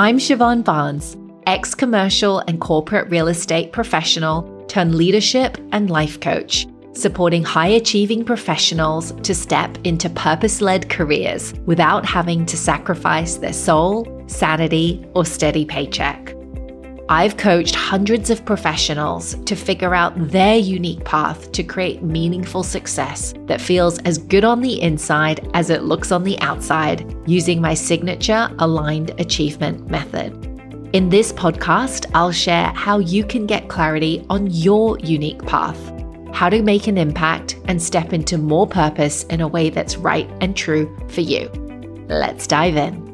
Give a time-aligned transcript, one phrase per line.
[0.00, 6.66] I'm Siobhan Barnes, ex commercial and corporate real estate professional turned leadership and life coach,
[6.94, 13.52] supporting high achieving professionals to step into purpose led careers without having to sacrifice their
[13.52, 16.34] soul, sanity, or steady paycheck.
[17.10, 23.34] I've coached hundreds of professionals to figure out their unique path to create meaningful success
[23.48, 27.74] that feels as good on the inside as it looks on the outside using my
[27.74, 30.32] signature aligned achievement method.
[30.92, 35.78] In this podcast, I'll share how you can get clarity on your unique path,
[36.34, 40.28] how to make an impact and step into more purpose in a way that's right
[40.40, 41.48] and true for you.
[42.08, 43.08] Let's dive in.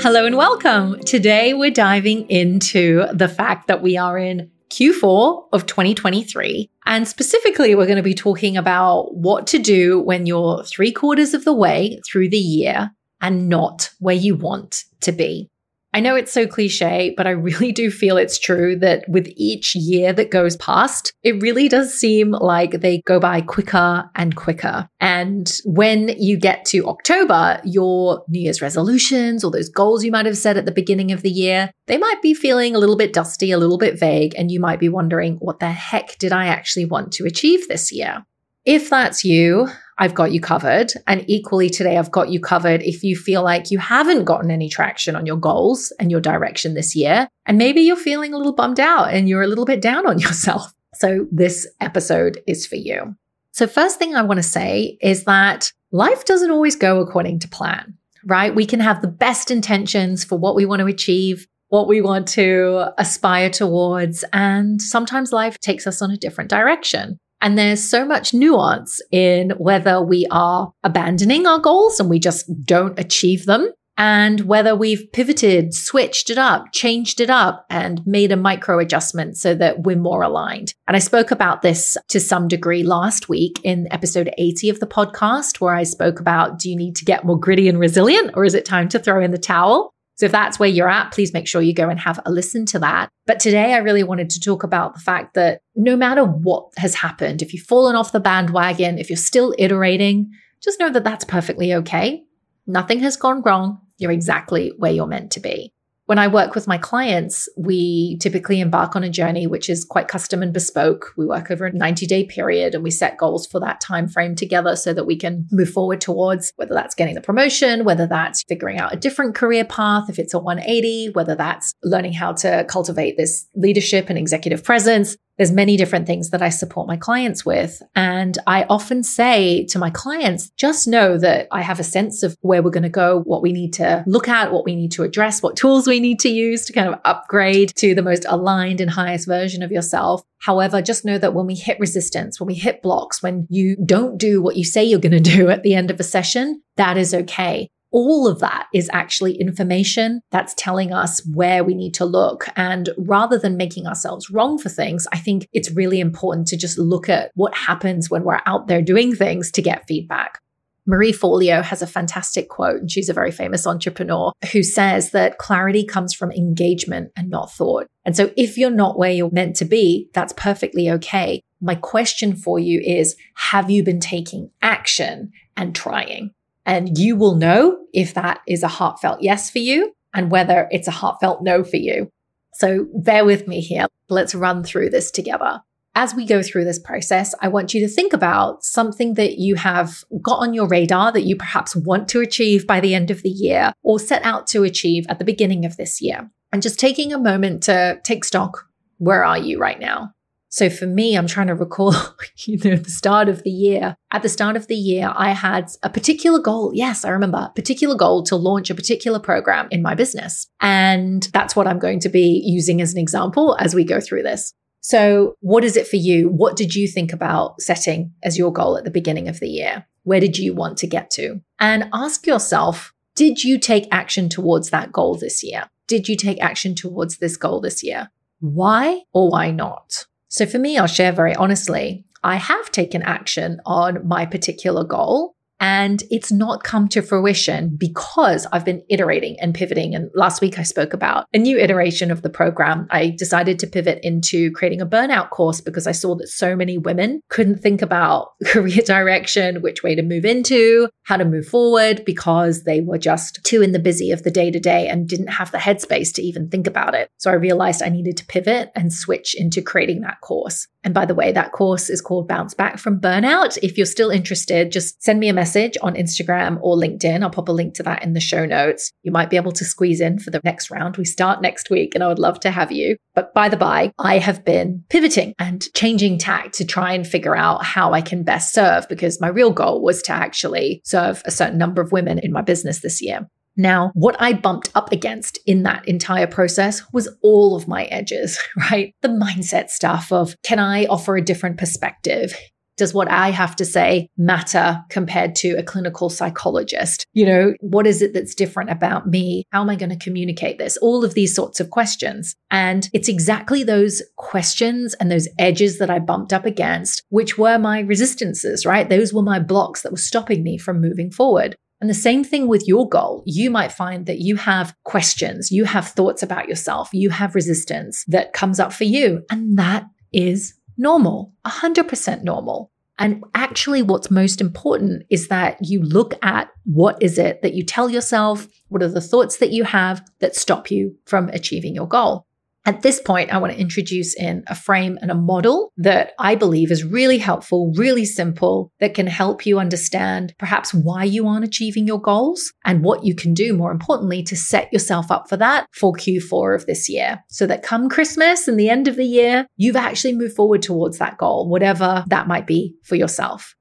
[0.00, 0.98] Hello and welcome.
[1.00, 6.70] Today we're diving into the fact that we are in Q4 of 2023.
[6.86, 11.34] And specifically, we're going to be talking about what to do when you're three quarters
[11.34, 15.50] of the way through the year and not where you want to be.
[15.94, 19.74] I know it's so cliche, but I really do feel it's true that with each
[19.74, 24.88] year that goes past, it really does seem like they go by quicker and quicker.
[25.00, 30.26] And when you get to October, your New Year's resolutions or those goals you might
[30.26, 33.14] have set at the beginning of the year, they might be feeling a little bit
[33.14, 36.46] dusty, a little bit vague, and you might be wondering, what the heck did I
[36.46, 38.26] actually want to achieve this year?
[38.66, 40.92] If that's you, I've got you covered.
[41.06, 44.68] And equally today, I've got you covered if you feel like you haven't gotten any
[44.68, 47.28] traction on your goals and your direction this year.
[47.46, 50.18] And maybe you're feeling a little bummed out and you're a little bit down on
[50.18, 50.72] yourself.
[50.94, 53.16] So this episode is for you.
[53.52, 57.48] So first thing I want to say is that life doesn't always go according to
[57.48, 58.54] plan, right?
[58.54, 62.28] We can have the best intentions for what we want to achieve, what we want
[62.28, 64.24] to aspire towards.
[64.32, 67.18] And sometimes life takes us on a different direction.
[67.40, 72.50] And there's so much nuance in whether we are abandoning our goals and we just
[72.64, 78.30] don't achieve them and whether we've pivoted, switched it up, changed it up, and made
[78.30, 80.72] a micro adjustment so that we're more aligned.
[80.86, 84.86] And I spoke about this to some degree last week in episode 80 of the
[84.86, 88.44] podcast, where I spoke about do you need to get more gritty and resilient, or
[88.44, 89.92] is it time to throw in the towel?
[90.18, 92.66] So if that's where you're at, please make sure you go and have a listen
[92.66, 93.08] to that.
[93.26, 96.96] But today I really wanted to talk about the fact that no matter what has
[96.96, 101.24] happened, if you've fallen off the bandwagon, if you're still iterating, just know that that's
[101.24, 102.24] perfectly okay.
[102.66, 103.80] Nothing has gone wrong.
[103.98, 105.72] You're exactly where you're meant to be.
[106.08, 110.08] When I work with my clients, we typically embark on a journey which is quite
[110.08, 111.12] custom and bespoke.
[111.18, 114.74] We work over a 90-day period and we set goals for that time frame together
[114.74, 118.78] so that we can move forward towards whether that's getting the promotion, whether that's figuring
[118.78, 123.18] out a different career path, if it's a 180, whether that's learning how to cultivate
[123.18, 127.80] this leadership and executive presence, there's many different things that I support my clients with.
[127.94, 132.36] And I often say to my clients, just know that I have a sense of
[132.40, 135.04] where we're going to go, what we need to look at, what we need to
[135.04, 138.80] address, what tools we need to use to kind of upgrade to the most aligned
[138.80, 140.22] and highest version of yourself.
[140.40, 144.18] However, just know that when we hit resistance, when we hit blocks, when you don't
[144.18, 146.96] do what you say you're going to do at the end of a session, that
[146.96, 152.04] is okay all of that is actually information that's telling us where we need to
[152.04, 152.48] look.
[152.56, 156.78] And rather than making ourselves wrong for things, I think it's really important to just
[156.78, 160.40] look at what happens when we're out there doing things to get feedback.
[160.86, 165.36] Marie Forleo has a fantastic quote, and she's a very famous entrepreneur who says that
[165.36, 167.86] clarity comes from engagement and not thought.
[168.06, 171.42] And so if you're not where you're meant to be, that's perfectly okay.
[171.60, 176.30] My question for you is, have you been taking action and trying?
[176.68, 180.86] And you will know if that is a heartfelt yes for you and whether it's
[180.86, 182.12] a heartfelt no for you.
[182.52, 183.86] So bear with me here.
[184.10, 185.62] Let's run through this together.
[185.94, 189.54] As we go through this process, I want you to think about something that you
[189.54, 193.22] have got on your radar that you perhaps want to achieve by the end of
[193.22, 196.30] the year or set out to achieve at the beginning of this year.
[196.52, 198.66] And just taking a moment to take stock.
[198.98, 200.12] Where are you right now?
[200.50, 201.94] So for me, I'm trying to recall,
[202.38, 203.96] you know, the start of the year.
[204.10, 206.72] At the start of the year, I had a particular goal.
[206.74, 210.46] Yes, I remember particular goal to launch a particular program in my business.
[210.60, 214.22] And that's what I'm going to be using as an example as we go through
[214.22, 214.52] this.
[214.80, 216.28] So what is it for you?
[216.28, 219.86] What did you think about setting as your goal at the beginning of the year?
[220.04, 221.42] Where did you want to get to?
[221.58, 225.68] And ask yourself, did you take action towards that goal this year?
[225.88, 228.10] Did you take action towards this goal this year?
[228.40, 230.06] Why or why not?
[230.28, 235.34] So for me, I'll share very honestly, I have taken action on my particular goal.
[235.60, 239.94] And it's not come to fruition because I've been iterating and pivoting.
[239.94, 242.86] And last week I spoke about a new iteration of the program.
[242.90, 246.78] I decided to pivot into creating a burnout course because I saw that so many
[246.78, 252.04] women couldn't think about career direction, which way to move into, how to move forward
[252.04, 255.28] because they were just too in the busy of the day to day and didn't
[255.28, 257.10] have the headspace to even think about it.
[257.16, 260.66] So I realized I needed to pivot and switch into creating that course.
[260.84, 263.58] And by the way, that course is called Bounce Back from Burnout.
[263.62, 267.22] If you're still interested, just send me a message on Instagram or LinkedIn.
[267.22, 268.92] I'll pop a link to that in the show notes.
[269.02, 270.98] You might be able to squeeze in for the next round.
[270.98, 272.96] We start next week and I would love to have you.
[273.14, 277.34] But by the by, I have been pivoting and changing tack to try and figure
[277.34, 281.30] out how I can best serve because my real goal was to actually serve a
[281.30, 283.26] certain number of women in my business this year.
[283.56, 288.38] Now, what I bumped up against in that entire process was all of my edges,
[288.70, 288.94] right?
[289.00, 292.34] The mindset stuff of can I offer a different perspective?
[292.78, 297.06] Does what I have to say matter compared to a clinical psychologist?
[297.12, 299.44] You know, what is it that's different about me?
[299.52, 300.76] How am I going to communicate this?
[300.78, 302.34] All of these sorts of questions.
[302.50, 307.58] And it's exactly those questions and those edges that I bumped up against, which were
[307.58, 308.88] my resistances, right?
[308.88, 311.56] Those were my blocks that were stopping me from moving forward.
[311.80, 313.22] And the same thing with your goal.
[313.24, 318.04] You might find that you have questions, you have thoughts about yourself, you have resistance
[318.08, 319.22] that comes up for you.
[319.30, 322.70] And that is normal, 100% normal.
[322.98, 327.64] And actually, what's most important is that you look at what is it that you
[327.64, 328.48] tell yourself?
[328.68, 332.26] What are the thoughts that you have that stop you from achieving your goal?
[332.68, 336.34] At this point, I want to introduce in a frame and a model that I
[336.34, 341.46] believe is really helpful, really simple, that can help you understand perhaps why you aren't
[341.46, 345.38] achieving your goals and what you can do, more importantly, to set yourself up for
[345.38, 347.24] that for Q4 of this year.
[347.30, 350.98] So that come Christmas and the end of the year, you've actually moved forward towards
[350.98, 353.54] that goal, whatever that might be for yourself.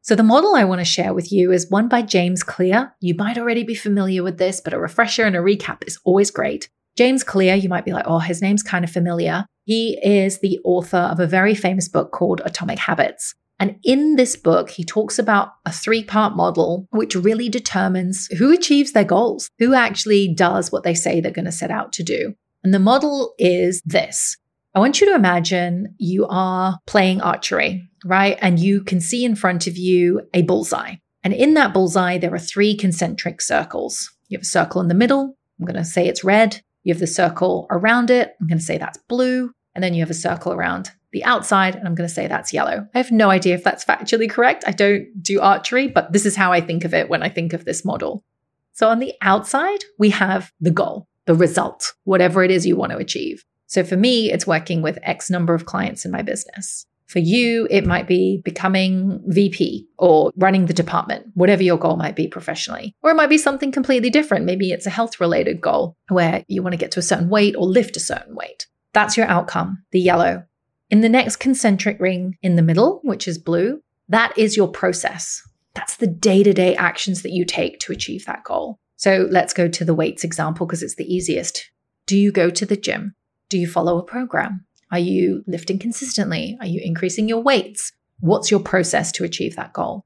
[0.00, 2.94] So, the model I want to share with you is one by James Clear.
[3.00, 6.30] You might already be familiar with this, but a refresher and a recap is always
[6.30, 6.70] great.
[6.98, 9.46] James Clear, you might be like, oh, his name's kind of familiar.
[9.66, 13.36] He is the author of a very famous book called Atomic Habits.
[13.60, 18.52] And in this book, he talks about a three part model which really determines who
[18.52, 22.02] achieves their goals, who actually does what they say they're going to set out to
[22.02, 22.34] do.
[22.64, 24.36] And the model is this
[24.74, 28.36] I want you to imagine you are playing archery, right?
[28.42, 30.96] And you can see in front of you a bullseye.
[31.22, 34.10] And in that bullseye, there are three concentric circles.
[34.26, 35.36] You have a circle in the middle.
[35.60, 36.60] I'm going to say it's red.
[36.88, 38.34] You have the circle around it.
[38.40, 39.52] I'm going to say that's blue.
[39.74, 42.54] And then you have a circle around the outside, and I'm going to say that's
[42.54, 42.88] yellow.
[42.94, 44.64] I have no idea if that's factually correct.
[44.66, 47.52] I don't do archery, but this is how I think of it when I think
[47.52, 48.24] of this model.
[48.72, 52.92] So on the outside, we have the goal, the result, whatever it is you want
[52.92, 53.44] to achieve.
[53.66, 56.86] So for me, it's working with X number of clients in my business.
[57.08, 62.14] For you, it might be becoming VP or running the department, whatever your goal might
[62.14, 62.94] be professionally.
[63.02, 64.44] Or it might be something completely different.
[64.44, 67.56] Maybe it's a health related goal where you want to get to a certain weight
[67.56, 68.66] or lift a certain weight.
[68.92, 70.44] That's your outcome, the yellow.
[70.90, 75.42] In the next concentric ring in the middle, which is blue, that is your process.
[75.72, 78.80] That's the day to day actions that you take to achieve that goal.
[78.96, 81.70] So let's go to the weights example because it's the easiest.
[82.06, 83.14] Do you go to the gym?
[83.48, 84.66] Do you follow a program?
[84.90, 86.56] Are you lifting consistently?
[86.60, 87.92] Are you increasing your weights?
[88.20, 90.04] What's your process to achieve that goal?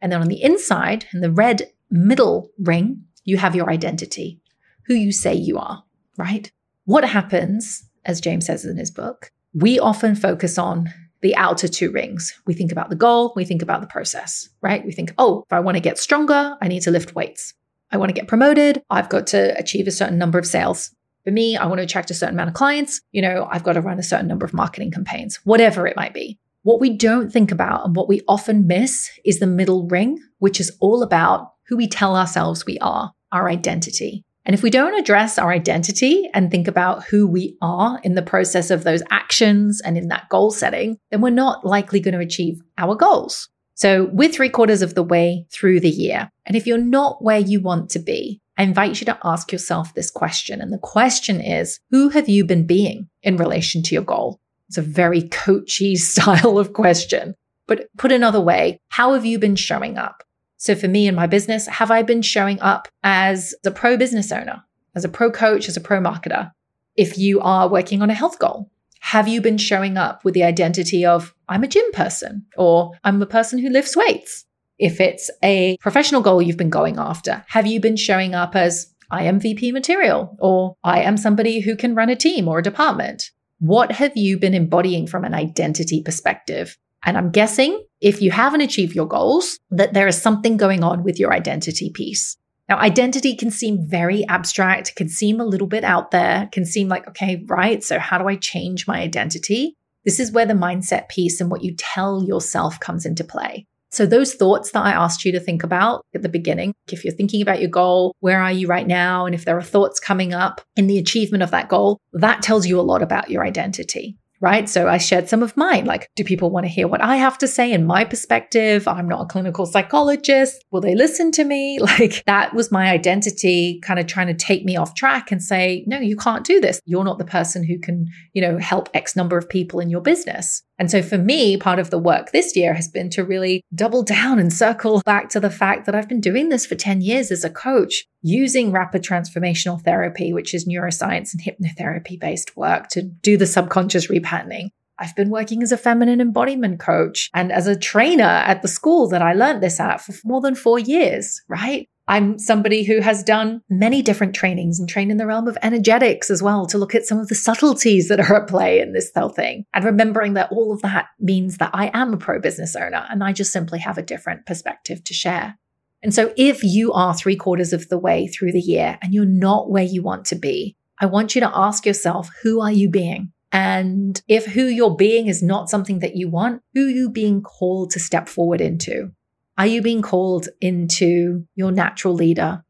[0.00, 4.40] And then on the inside, in the red middle ring, you have your identity,
[4.86, 5.82] who you say you are,
[6.16, 6.50] right?
[6.84, 10.92] What happens, as James says in his book, we often focus on
[11.22, 12.38] the outer two rings.
[12.46, 14.84] We think about the goal, we think about the process, right?
[14.84, 17.54] We think, oh, if I want to get stronger, I need to lift weights.
[17.90, 20.94] I want to get promoted, I've got to achieve a certain number of sales.
[21.24, 23.00] For me, I want to attract a certain amount of clients.
[23.12, 26.12] You know, I've got to run a certain number of marketing campaigns, whatever it might
[26.12, 26.38] be.
[26.62, 30.60] What we don't think about and what we often miss is the middle ring, which
[30.60, 34.24] is all about who we tell ourselves we are, our identity.
[34.46, 38.22] And if we don't address our identity and think about who we are in the
[38.22, 42.20] process of those actions and in that goal setting, then we're not likely going to
[42.20, 43.48] achieve our goals.
[43.74, 46.30] So we're three quarters of the way through the year.
[46.46, 49.94] And if you're not where you want to be, I invite you to ask yourself
[49.94, 50.60] this question.
[50.60, 54.40] And the question is, who have you been being in relation to your goal?
[54.68, 57.34] It's a very coachy style of question.
[57.66, 60.22] But put another way, how have you been showing up?
[60.56, 64.30] So for me in my business, have I been showing up as a pro business
[64.30, 64.62] owner,
[64.94, 66.52] as a pro coach, as a pro marketer?
[66.96, 68.70] If you are working on a health goal,
[69.04, 73.20] have you been showing up with the identity of I'm a gym person or I'm
[73.20, 74.46] a person who lifts weights?
[74.78, 78.94] If it's a professional goal you've been going after, have you been showing up as
[79.10, 82.62] I am VP material or I am somebody who can run a team or a
[82.62, 83.30] department?
[83.58, 86.78] What have you been embodying from an identity perspective?
[87.04, 91.04] And I'm guessing if you haven't achieved your goals, that there is something going on
[91.04, 92.38] with your identity piece.
[92.68, 96.88] Now, identity can seem very abstract, can seem a little bit out there, can seem
[96.88, 97.84] like, okay, right.
[97.84, 99.76] So, how do I change my identity?
[100.04, 103.66] This is where the mindset piece and what you tell yourself comes into play.
[103.90, 107.14] So, those thoughts that I asked you to think about at the beginning, if you're
[107.14, 109.26] thinking about your goal, where are you right now?
[109.26, 112.66] And if there are thoughts coming up in the achievement of that goal, that tells
[112.66, 114.68] you a lot about your identity right?
[114.68, 115.86] So I shared some of mine.
[115.86, 118.86] Like, do people want to hear what I have to say in my perspective?
[118.86, 120.62] I'm not a clinical psychologist.
[120.70, 121.78] Will they listen to me?
[121.94, 125.84] Like, that was my identity kind of trying to take me off track and say,
[125.86, 126.80] no, you can't do this.
[126.86, 130.00] You're not the person who can, you know, help X number of people in your
[130.00, 130.62] business.
[130.78, 134.02] And so for me, part of the work this year has been to really double
[134.02, 137.30] down and circle back to the fact that I've been doing this for 10 years
[137.30, 143.02] as a coach, using rapid transformational therapy, which is neuroscience and hypnotherapy based work to
[143.02, 144.70] do the subconscious repatterning.
[144.98, 149.08] I've been working as a feminine embodiment coach and as a trainer at the school
[149.08, 151.88] that I learned this at for more than four years, right?
[152.06, 156.30] I'm somebody who has done many different trainings and trained in the realm of energetics
[156.30, 159.10] as well to look at some of the subtleties that are at play in this
[159.16, 159.64] whole thing.
[159.72, 163.24] And remembering that all of that means that I am a pro business owner and
[163.24, 165.56] I just simply have a different perspective to share.
[166.02, 169.24] And so if you are three quarters of the way through the year and you're
[169.24, 172.90] not where you want to be, I want you to ask yourself, who are you
[172.90, 173.32] being?
[173.50, 177.40] And if who you're being is not something that you want, who are you being
[177.40, 179.12] called to step forward into?
[179.56, 182.64] Are you being called into your natural leader?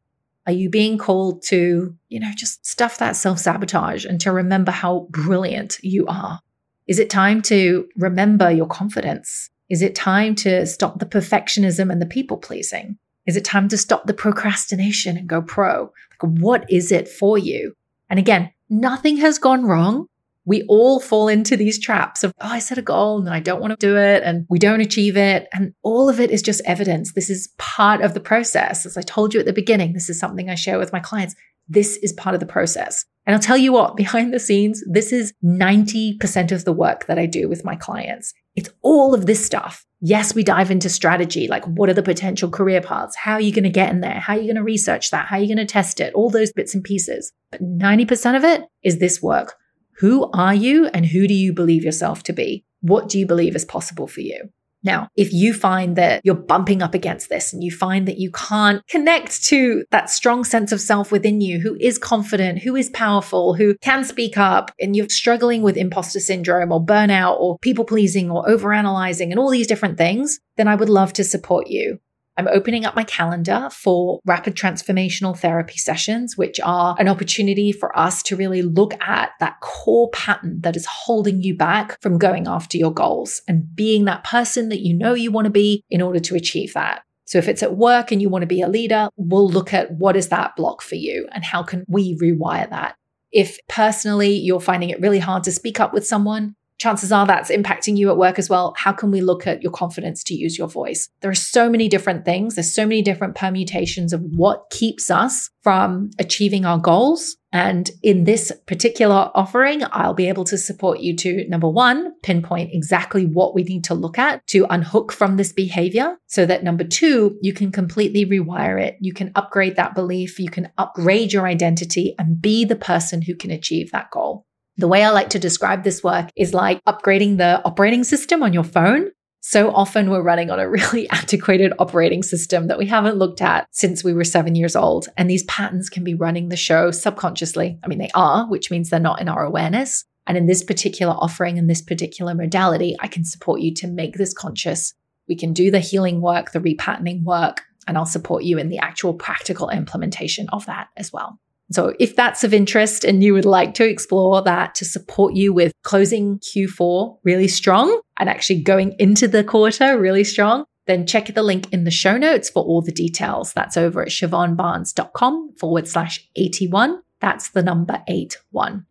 [0.45, 4.71] Are you being called to, you know, just stuff that self sabotage and to remember
[4.71, 6.41] how brilliant you are?
[6.87, 9.49] Is it time to remember your confidence?
[9.69, 12.97] Is it time to stop the perfectionism and the people pleasing?
[13.25, 15.91] Is it time to stop the procrastination and go pro?
[16.21, 17.73] Like, what is it for you?
[18.07, 20.07] And again, nothing has gone wrong
[20.45, 23.61] we all fall into these traps of, oh, I set a goal and I don't
[23.61, 25.47] want to do it and we don't achieve it.
[25.51, 27.13] And all of it is just evidence.
[27.13, 28.85] This is part of the process.
[28.85, 31.35] As I told you at the beginning, this is something I share with my clients.
[31.67, 33.05] This is part of the process.
[33.25, 37.17] And I'll tell you what, behind the scenes, this is 90% of the work that
[37.17, 38.31] I do with my clients.
[38.55, 39.83] It's all of this stuff.
[39.99, 43.15] Yes, we dive into strategy, like what are the potential career paths?
[43.15, 44.19] How are you going to get in there?
[44.19, 45.25] How are you going to research that?
[45.25, 46.13] How are you going to test it?
[46.13, 47.31] All those bits and pieces.
[47.49, 49.55] But 90% of it is this work
[49.97, 52.65] who are you and who do you believe yourself to be?
[52.81, 54.49] What do you believe is possible for you?
[54.85, 58.29] Now, if you find that you're bumping up against this and you find that you
[58.29, 62.91] can't connect to that strong sense of self within you, who is confident, who is
[62.91, 67.83] powerful, who can speak up, and you're struggling with imposter syndrome or burnout or people
[67.83, 71.99] pleasing or overanalyzing and all these different things, then I would love to support you.
[72.37, 77.97] I'm opening up my calendar for rapid transformational therapy sessions, which are an opportunity for
[77.97, 82.47] us to really look at that core pattern that is holding you back from going
[82.47, 86.01] after your goals and being that person that you know you want to be in
[86.01, 87.03] order to achieve that.
[87.25, 89.91] So if it's at work and you want to be a leader, we'll look at
[89.91, 92.95] what is that block for you and how can we rewire that.
[93.31, 97.49] If personally you're finding it really hard to speak up with someone, chances are that's
[97.49, 98.73] impacting you at work as well.
[98.77, 101.09] How can we look at your confidence to use your voice?
[101.21, 102.55] There are so many different things.
[102.55, 107.37] There's so many different permutations of what keeps us from achieving our goals.
[107.51, 112.71] And in this particular offering, I'll be able to support you to number one, pinpoint
[112.73, 116.83] exactly what we need to look at to unhook from this behavior so that number
[116.83, 118.97] two, you can completely rewire it.
[118.99, 120.37] You can upgrade that belief.
[120.37, 124.45] You can upgrade your identity and be the person who can achieve that goal.
[124.77, 128.51] The way I like to describe this work is like upgrading the operating system on
[128.51, 129.11] your phone.
[129.39, 133.67] So often we're running on a really antiquated operating system that we haven't looked at
[133.71, 135.07] since we were seven years old.
[135.17, 137.79] And these patterns can be running the show subconsciously.
[137.83, 140.03] I mean, they are, which means they're not in our awareness.
[140.27, 144.15] And in this particular offering, in this particular modality, I can support you to make
[144.15, 144.93] this conscious.
[145.27, 148.79] We can do the healing work, the repatterning work, and I'll support you in the
[148.79, 151.39] actual practical implementation of that as well.
[151.71, 155.51] So if that's of interest and you would like to explore that to support you
[155.51, 161.33] with closing Q4 really strong and actually going into the quarter really strong, then check
[161.33, 163.53] the link in the show notes for all the details.
[163.53, 167.01] That's over at siobhanbarnes.com forward slash 81.
[167.19, 168.85] That's the number 81.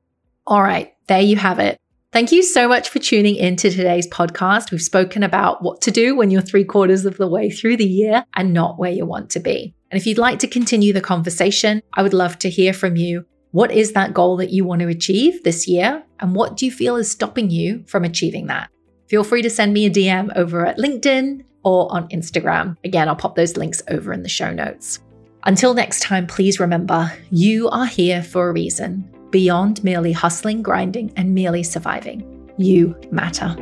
[0.46, 1.80] All right, there you have it.
[2.10, 4.70] Thank you so much for tuning in to today's podcast.
[4.70, 7.84] We've spoken about what to do when you're three quarters of the way through the
[7.84, 9.74] year and not where you want to be.
[9.94, 13.26] And if you'd like to continue the conversation, I would love to hear from you.
[13.52, 16.02] What is that goal that you want to achieve this year?
[16.18, 18.68] And what do you feel is stopping you from achieving that?
[19.06, 22.76] Feel free to send me a DM over at LinkedIn or on Instagram.
[22.82, 24.98] Again, I'll pop those links over in the show notes.
[25.44, 31.12] Until next time, please remember you are here for a reason, beyond merely hustling, grinding,
[31.14, 32.52] and merely surviving.
[32.58, 33.54] You matter.